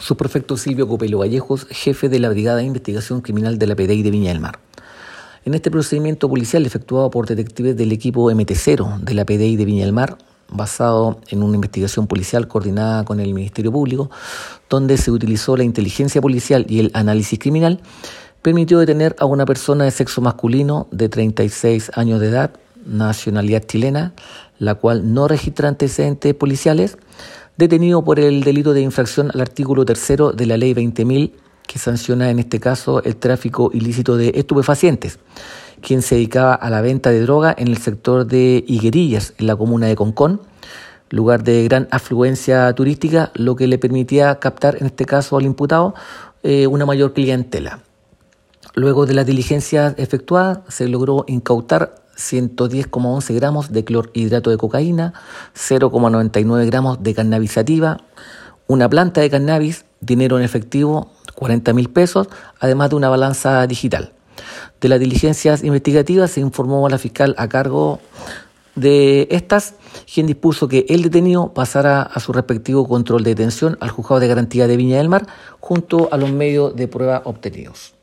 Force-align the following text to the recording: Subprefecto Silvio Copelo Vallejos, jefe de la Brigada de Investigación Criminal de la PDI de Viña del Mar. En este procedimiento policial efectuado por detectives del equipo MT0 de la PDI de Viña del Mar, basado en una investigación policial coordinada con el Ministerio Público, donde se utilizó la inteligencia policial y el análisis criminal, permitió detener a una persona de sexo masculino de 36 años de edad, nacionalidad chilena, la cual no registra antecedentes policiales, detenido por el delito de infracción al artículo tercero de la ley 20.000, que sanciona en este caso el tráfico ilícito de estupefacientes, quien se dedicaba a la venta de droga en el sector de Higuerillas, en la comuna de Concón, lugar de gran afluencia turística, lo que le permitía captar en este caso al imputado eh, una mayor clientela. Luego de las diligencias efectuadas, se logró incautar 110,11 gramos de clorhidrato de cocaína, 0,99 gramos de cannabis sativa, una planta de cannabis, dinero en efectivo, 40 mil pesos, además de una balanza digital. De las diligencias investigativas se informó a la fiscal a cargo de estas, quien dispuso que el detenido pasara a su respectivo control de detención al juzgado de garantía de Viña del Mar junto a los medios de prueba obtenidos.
Subprefecto 0.00 0.56
Silvio 0.56 0.88
Copelo 0.88 1.18
Vallejos, 1.18 1.66
jefe 1.70 2.08
de 2.08 2.18
la 2.18 2.30
Brigada 2.30 2.58
de 2.58 2.64
Investigación 2.64 3.20
Criminal 3.20 3.58
de 3.58 3.66
la 3.66 3.76
PDI 3.76 4.02
de 4.02 4.10
Viña 4.10 4.30
del 4.30 4.40
Mar. 4.40 4.58
En 5.44 5.52
este 5.52 5.70
procedimiento 5.70 6.28
policial 6.28 6.64
efectuado 6.64 7.10
por 7.10 7.26
detectives 7.26 7.76
del 7.76 7.92
equipo 7.92 8.30
MT0 8.30 9.00
de 9.00 9.14
la 9.14 9.26
PDI 9.26 9.56
de 9.56 9.64
Viña 9.66 9.84
del 9.84 9.92
Mar, 9.92 10.16
basado 10.48 11.20
en 11.28 11.42
una 11.42 11.54
investigación 11.54 12.06
policial 12.06 12.48
coordinada 12.48 13.04
con 13.04 13.20
el 13.20 13.34
Ministerio 13.34 13.70
Público, 13.70 14.10
donde 14.70 14.96
se 14.96 15.10
utilizó 15.10 15.56
la 15.56 15.64
inteligencia 15.64 16.22
policial 16.22 16.64
y 16.68 16.80
el 16.80 16.90
análisis 16.94 17.38
criminal, 17.38 17.80
permitió 18.40 18.78
detener 18.78 19.14
a 19.18 19.26
una 19.26 19.44
persona 19.44 19.84
de 19.84 19.90
sexo 19.90 20.22
masculino 20.22 20.88
de 20.90 21.10
36 21.10 21.92
años 21.94 22.20
de 22.20 22.28
edad, 22.28 22.52
nacionalidad 22.86 23.64
chilena, 23.64 24.14
la 24.58 24.76
cual 24.76 25.12
no 25.12 25.28
registra 25.28 25.68
antecedentes 25.68 26.34
policiales, 26.34 26.96
detenido 27.60 28.02
por 28.02 28.18
el 28.18 28.42
delito 28.42 28.72
de 28.72 28.80
infracción 28.80 29.30
al 29.32 29.40
artículo 29.40 29.84
tercero 29.84 30.32
de 30.32 30.46
la 30.46 30.56
ley 30.56 30.74
20.000, 30.74 31.30
que 31.68 31.78
sanciona 31.78 32.30
en 32.30 32.40
este 32.40 32.58
caso 32.58 33.02
el 33.04 33.14
tráfico 33.16 33.70
ilícito 33.72 34.16
de 34.16 34.32
estupefacientes, 34.34 35.20
quien 35.80 36.02
se 36.02 36.16
dedicaba 36.16 36.54
a 36.54 36.70
la 36.70 36.80
venta 36.80 37.10
de 37.10 37.20
droga 37.20 37.54
en 37.56 37.68
el 37.68 37.76
sector 37.76 38.26
de 38.26 38.64
Higuerillas, 38.66 39.34
en 39.38 39.46
la 39.46 39.54
comuna 39.54 39.86
de 39.86 39.94
Concón, 39.94 40.40
lugar 41.10 41.44
de 41.44 41.62
gran 41.64 41.86
afluencia 41.90 42.72
turística, 42.72 43.30
lo 43.34 43.54
que 43.54 43.68
le 43.68 43.78
permitía 43.78 44.40
captar 44.40 44.76
en 44.80 44.86
este 44.86 45.04
caso 45.04 45.36
al 45.36 45.44
imputado 45.44 45.94
eh, 46.42 46.66
una 46.66 46.86
mayor 46.86 47.12
clientela. 47.12 47.80
Luego 48.74 49.04
de 49.04 49.14
las 49.14 49.26
diligencias 49.26 49.94
efectuadas, 49.98 50.60
se 50.68 50.88
logró 50.88 51.24
incautar 51.28 51.99
110,11 52.20 53.34
gramos 53.34 53.72
de 53.72 53.84
clorhidrato 53.84 54.50
de 54.50 54.58
cocaína, 54.58 55.14
0,99 55.54 56.66
gramos 56.66 57.02
de 57.02 57.14
cannabis 57.14 57.52
sativa, 57.52 57.98
una 58.66 58.88
planta 58.88 59.20
de 59.20 59.30
cannabis, 59.30 59.84
dinero 60.00 60.38
en 60.38 60.44
efectivo, 60.44 61.10
40 61.34 61.72
mil 61.72 61.90
pesos, 61.90 62.28
además 62.60 62.90
de 62.90 62.96
una 62.96 63.08
balanza 63.08 63.66
digital. 63.66 64.12
De 64.80 64.88
las 64.88 65.00
diligencias 65.00 65.64
investigativas 65.64 66.30
se 66.30 66.40
informó 66.40 66.86
a 66.86 66.90
la 66.90 66.98
fiscal 66.98 67.34
a 67.38 67.48
cargo 67.48 68.00
de 68.74 69.28
estas, 69.30 69.74
quien 70.12 70.26
dispuso 70.26 70.68
que 70.68 70.86
el 70.88 71.02
detenido 71.02 71.52
pasara 71.52 72.02
a 72.02 72.20
su 72.20 72.32
respectivo 72.32 72.86
control 72.86 73.24
de 73.24 73.30
detención 73.30 73.76
al 73.80 73.90
juzgado 73.90 74.20
de 74.20 74.28
garantía 74.28 74.66
de 74.66 74.76
Viña 74.76 74.98
del 74.98 75.08
Mar 75.08 75.26
junto 75.58 76.08
a 76.12 76.16
los 76.16 76.30
medios 76.30 76.76
de 76.76 76.88
prueba 76.88 77.22
obtenidos. 77.24 77.99